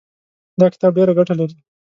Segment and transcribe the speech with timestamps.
[0.59, 1.55] دا کتاب ډېره ګټه لري.